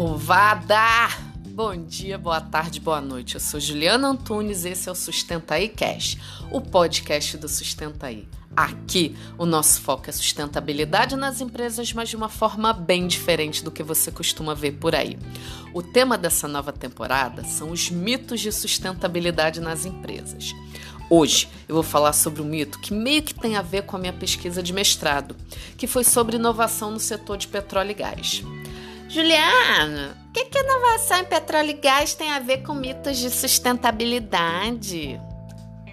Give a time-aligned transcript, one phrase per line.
[0.00, 1.10] povada!
[1.48, 3.34] Bom dia, boa tarde, boa noite.
[3.34, 6.16] Eu sou Juliana Antunes e esse é o Sustenta aí Cash,
[6.50, 8.26] o podcast do Sustenta aí.
[8.56, 13.70] Aqui, o nosso foco é sustentabilidade nas empresas, mas de uma forma bem diferente do
[13.70, 15.18] que você costuma ver por aí.
[15.74, 20.54] O tema dessa nova temporada são os mitos de sustentabilidade nas empresas.
[21.10, 24.00] Hoje eu vou falar sobre um mito que meio que tem a ver com a
[24.00, 25.36] minha pesquisa de mestrado,
[25.76, 28.42] que foi sobre inovação no setor de petróleo e gás.
[29.10, 33.28] Juliana, o que, que inovação em petróleo e gás tem a ver com mitos de
[33.28, 35.20] sustentabilidade?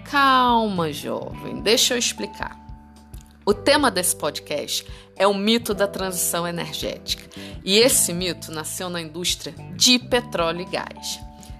[0.04, 2.56] Calma, jovem, deixa eu explicar.
[3.44, 4.86] O tema desse podcast
[5.16, 7.28] é o mito da transição energética.
[7.64, 11.18] E esse mito nasceu na indústria de petróleo e gás.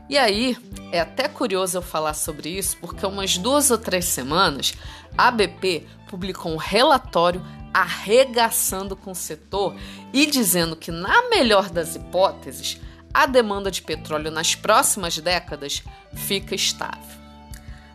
[0.09, 0.56] E aí,
[0.93, 4.75] é até curioso eu falar sobre isso, porque umas duas ou três semanas,
[5.17, 9.74] a BP publicou um relatório arregaçando com o setor
[10.12, 12.80] e dizendo que, na melhor das hipóteses,
[13.12, 15.83] a demanda de petróleo nas próximas décadas
[16.14, 17.19] fica estável.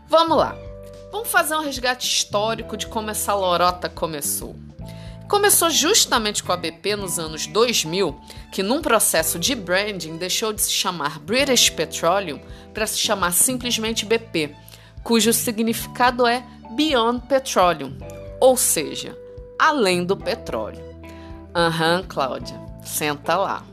[0.08, 0.56] Vamos lá,
[1.12, 4.56] vamos fazer um resgate histórico de como essa lorota começou.
[5.28, 8.20] Começou justamente com a BP nos anos 2000,
[8.52, 12.40] que num processo de branding deixou de se chamar British Petroleum
[12.74, 14.56] para se chamar simplesmente BP,
[15.04, 16.44] cujo significado é
[16.76, 17.98] Beyond Petroleum,
[18.40, 19.18] ou seja,
[19.64, 20.84] além do petróleo.
[21.56, 23.64] Aham, uhum, Cláudia, senta lá.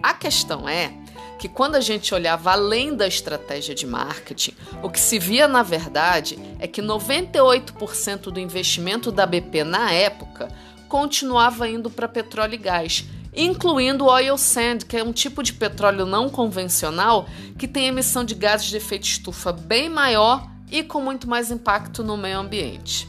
[0.00, 0.92] A questão é
[1.38, 5.62] que quando a gente olhava além da estratégia de marketing, o que se via na
[5.62, 10.48] verdade é que 98% do investimento da BP na época
[10.88, 13.04] continuava indo para petróleo e gás,
[13.34, 17.26] incluindo o oil sand, que é um tipo de petróleo não convencional
[17.58, 22.04] que tem emissão de gases de efeito estufa bem maior e com muito mais impacto
[22.04, 23.08] no meio ambiente.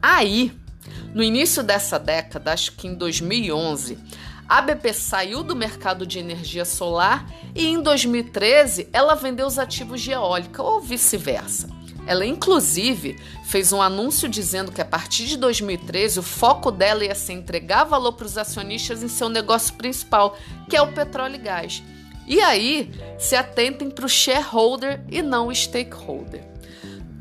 [0.00, 0.52] Aí,
[1.16, 3.96] no início dessa década, acho que em 2011,
[4.46, 10.02] a BP saiu do mercado de energia solar e em 2013 ela vendeu os ativos
[10.02, 11.70] de eólica ou vice-versa.
[12.06, 17.14] Ela, inclusive, fez um anúncio dizendo que a partir de 2013 o foco dela ia
[17.14, 20.36] ser entregar valor para os acionistas em seu negócio principal,
[20.68, 21.82] que é o petróleo e gás.
[22.26, 26.55] E aí, se atentem para o shareholder e não o stakeholder.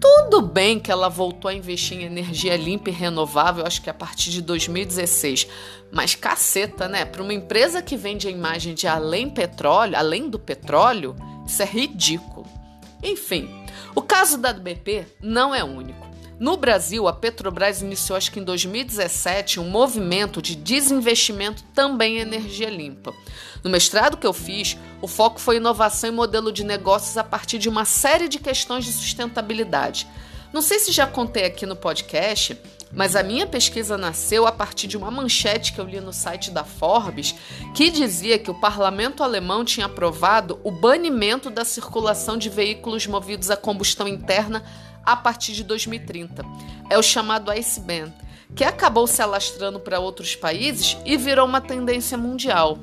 [0.07, 3.93] Tudo bem que ela voltou a investir em energia limpa e renovável, acho que a
[3.93, 5.47] partir de 2016.
[5.91, 7.05] Mas caceta, né?
[7.05, 11.15] Para uma empresa que vende a imagem de além petróleo, além do petróleo,
[11.47, 12.45] isso é ridículo.
[13.01, 13.49] Enfim,
[13.95, 16.04] o caso da BP não é único.
[16.37, 22.21] No Brasil, a Petrobras iniciou, acho que em 2017, um movimento de desinvestimento também em
[22.21, 23.13] energia limpa.
[23.63, 27.57] No mestrado que eu fiz, o foco foi inovação e modelo de negócios a partir
[27.57, 30.07] de uma série de questões de sustentabilidade.
[30.51, 32.57] Não sei se já contei aqui no podcast,
[32.95, 36.49] mas a minha pesquisa nasceu a partir de uma manchete que eu li no site
[36.49, 37.35] da Forbes,
[37.75, 43.51] que dizia que o parlamento alemão tinha aprovado o banimento da circulação de veículos movidos
[43.51, 44.63] a combustão interna
[45.05, 46.43] a partir de 2030.
[46.89, 48.11] É o chamado Ice Ban,
[48.55, 52.79] que acabou se alastrando para outros países e virou uma tendência mundial.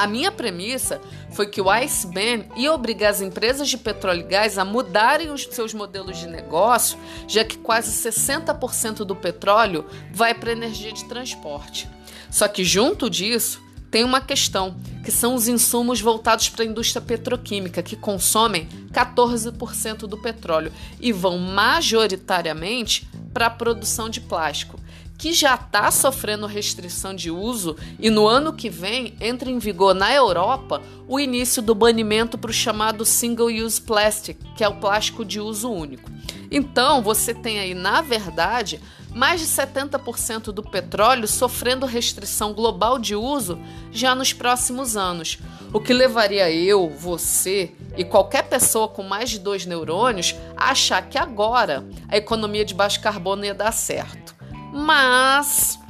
[0.00, 0.98] A minha premissa
[1.32, 5.28] foi que o Ice Ban ia obrigar as empresas de petróleo e gás a mudarem
[5.30, 11.04] os seus modelos de negócio, já que quase 60% do petróleo vai para energia de
[11.04, 11.86] transporte.
[12.30, 14.74] Só que junto disso, tem uma questão,
[15.04, 21.12] que são os insumos voltados para a indústria petroquímica, que consomem 14% do petróleo e
[21.12, 24.79] vão majoritariamente para a produção de plástico,
[25.20, 29.92] que já está sofrendo restrição de uso e no ano que vem entra em vigor
[29.92, 34.76] na Europa o início do banimento para o chamado Single Use Plastic, que é o
[34.76, 36.10] plástico de uso único.
[36.50, 38.80] Então, você tem aí, na verdade,
[39.14, 43.60] mais de 70% do petróleo sofrendo restrição global de uso
[43.92, 45.38] já nos próximos anos,
[45.70, 51.06] o que levaria eu, você e qualquer pessoa com mais de dois neurônios a achar
[51.10, 54.29] que agora a economia de baixo carbono ia dar certo.
[54.72, 55.80] Mas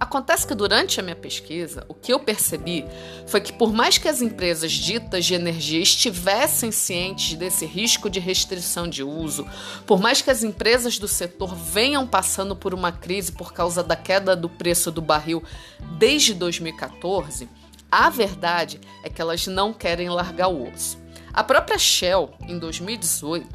[0.00, 2.84] Acontece que durante a minha pesquisa, o que eu percebi
[3.26, 8.20] foi que, por mais que as empresas ditas de energia estivessem cientes desse risco de
[8.20, 9.44] restrição de uso,
[9.86, 13.96] por mais que as empresas do setor venham passando por uma crise por causa da
[13.96, 15.42] queda do preço do barril
[15.98, 17.48] desde 2014,
[17.90, 20.96] a verdade é que elas não querem largar o osso.
[21.32, 23.46] A própria Shell, em 2018,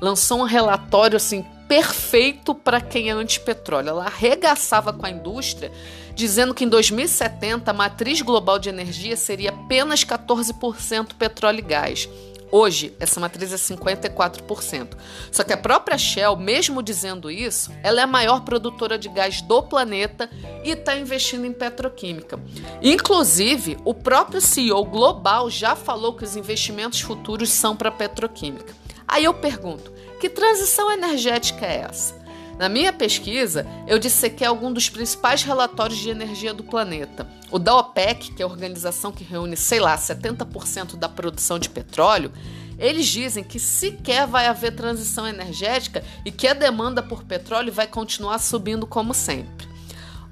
[0.00, 3.90] lançou um relatório assim perfeito para quem é antipetróleo.
[3.90, 5.70] Ela arregaçava com a indústria,
[6.14, 12.08] dizendo que em 2070 a matriz global de energia seria apenas 14% petróleo e gás.
[12.50, 14.96] Hoje, essa matriz é 54%.
[15.30, 19.42] Só que a própria Shell, mesmo dizendo isso, ela é a maior produtora de gás
[19.42, 20.30] do planeta
[20.64, 22.40] e está investindo em petroquímica.
[22.80, 28.74] Inclusive, o próprio CEO global já falou que os investimentos futuros são para petroquímica.
[29.18, 32.14] Aí eu pergunto: que transição energética é essa?
[32.56, 37.26] Na minha pesquisa, eu dissequei algum dos principais relatórios de energia do planeta.
[37.50, 41.68] O da OPEC, que é a organização que reúne, sei lá, 70% da produção de
[41.68, 42.32] petróleo,
[42.78, 47.88] eles dizem que sequer vai haver transição energética e que a demanda por petróleo vai
[47.88, 49.66] continuar subindo como sempre.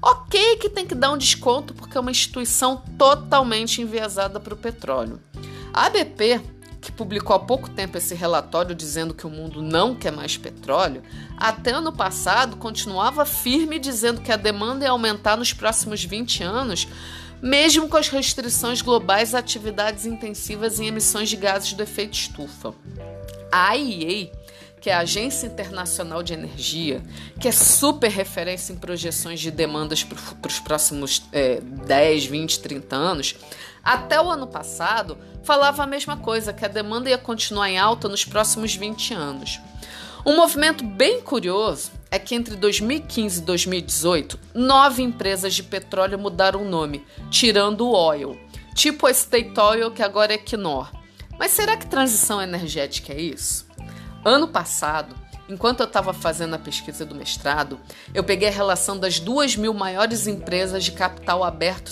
[0.01, 4.57] Ok que tem que dar um desconto porque é uma instituição totalmente enviesada para o
[4.57, 5.19] petróleo.
[5.73, 6.56] A BP que
[6.97, 11.03] publicou há pouco tempo esse relatório dizendo que o mundo não quer mais petróleo,
[11.37, 16.87] até ano passado continuava firme dizendo que a demanda ia aumentar nos próximos 20 anos,
[17.41, 22.73] mesmo com as restrições globais a atividades intensivas em emissões de gases do efeito estufa.
[23.51, 24.31] A IEA
[24.79, 27.01] que é a Agência Internacional de Energia,
[27.39, 30.17] que é super referência em projeções de demandas para
[30.47, 33.35] os próximos é, 10, 20, 30 anos,
[33.87, 38.09] até o ano passado falava a mesma coisa, que a demanda ia continuar em alta
[38.09, 39.61] nos próximos 20 anos.
[40.25, 46.63] Um movimento bem curioso é que entre 2015 e 2018, nove empresas de petróleo mudaram
[46.63, 48.37] o nome, tirando o Oil,
[48.75, 50.91] tipo a State Oil, que agora é Equinor.
[51.39, 53.65] Mas será que transição energética é isso?
[54.25, 55.15] Ano passado,
[55.49, 57.79] enquanto eu estava fazendo a pesquisa do mestrado,
[58.13, 61.91] eu peguei a relação das duas mil maiores empresas de capital aberto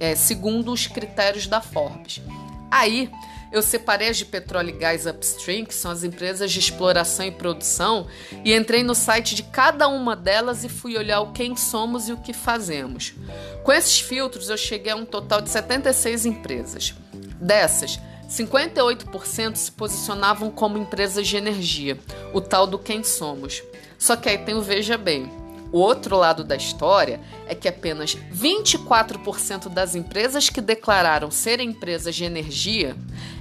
[0.00, 2.22] é, segundo os critérios da Forbes.
[2.70, 3.10] Aí,
[3.54, 7.30] eu separei as de petróleo e gás upstream, que são as empresas de exploração e
[7.30, 8.08] produção,
[8.44, 12.12] e entrei no site de cada uma delas e fui olhar o quem somos e
[12.12, 13.14] o que fazemos.
[13.62, 16.94] Com esses filtros, eu cheguei a um total de 76 empresas.
[17.40, 21.98] Dessas, 58% se posicionavam como empresas de energia,
[22.32, 23.62] o tal do quem somos.
[23.98, 25.30] Só que aí tem o veja bem.
[25.72, 32.14] O outro lado da história é que apenas 24% das empresas que declararam serem empresas
[32.14, 32.96] de energia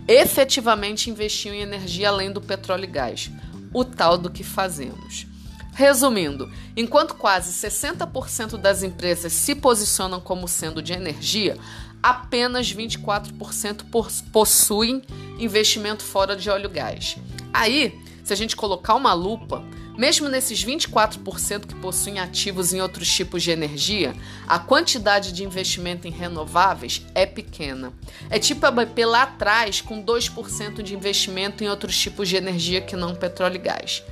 [0.08, 3.30] efetivamente investiam em energia além do petróleo e gás,
[3.72, 5.28] o tal do que fazemos.
[5.76, 11.58] Resumindo, enquanto quase 60% das empresas se posicionam como sendo de energia,
[12.04, 13.86] apenas 24%
[14.32, 15.02] possuem
[15.40, 17.16] investimento fora de óleo e gás.
[17.54, 19.64] Aí, se a gente colocar uma lupa,
[19.98, 24.14] mesmo nesses 24% que possuem ativos em outros tipos de energia,
[24.48, 27.94] a quantidade de investimento em renováveis é pequena.
[28.30, 32.82] É tipo a BP lá atrás, com 2% de investimento em outros tipos de energia
[32.82, 34.04] que não petróleo e gás.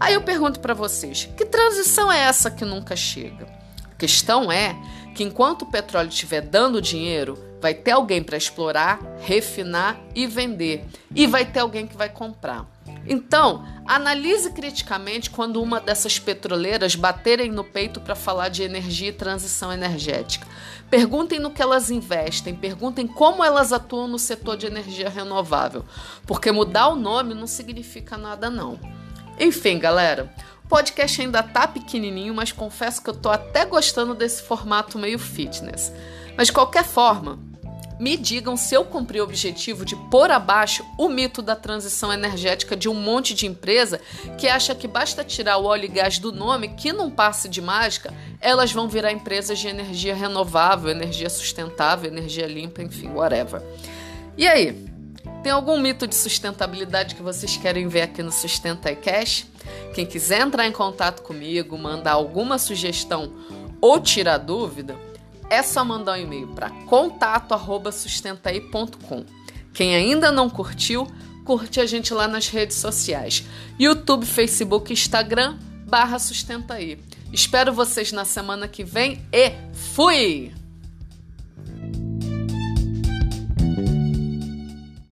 [0.00, 3.46] Aí eu pergunto para vocês: que transição é essa que nunca chega?
[3.90, 4.76] A questão é
[5.14, 10.84] que enquanto o petróleo estiver dando dinheiro, vai ter alguém para explorar, refinar e vender,
[11.14, 12.66] e vai ter alguém que vai comprar.
[13.06, 19.12] Então, analise criticamente quando uma dessas petroleiras baterem no peito para falar de energia e
[19.12, 20.46] transição energética.
[20.90, 25.84] Perguntem no que elas investem, perguntem como elas atuam no setor de energia renovável,
[26.26, 28.78] porque mudar o nome não significa nada não.
[29.40, 30.32] Enfim, galera,
[30.72, 35.92] podcast ainda tá pequenininho, mas confesso que eu tô até gostando desse formato meio fitness.
[36.34, 37.38] Mas de qualquer forma,
[38.00, 42.74] me digam se eu cumpri o objetivo de pôr abaixo o mito da transição energética
[42.74, 44.00] de um monte de empresa
[44.38, 47.60] que acha que basta tirar o óleo e gás do nome, que não passe de
[47.60, 48.10] mágica,
[48.40, 53.60] elas vão virar empresas de energia renovável, energia sustentável, energia limpa, enfim, whatever.
[54.38, 54.91] E aí?
[55.42, 59.46] Tem algum mito de sustentabilidade que vocês querem ver aqui no Sustenta Cash?
[59.94, 63.32] Quem quiser entrar em contato comigo, mandar alguma sugestão
[63.80, 64.96] ou tirar dúvida,
[65.50, 69.24] é só mandar um e-mail para contato@sustentai.com.
[69.74, 71.06] Quem ainda não curtiu,
[71.44, 73.44] curte a gente lá nas redes sociais:
[73.78, 76.98] YouTube, Facebook, Instagram barra Sustentaí.
[77.32, 80.61] Espero vocês na semana que vem e fui!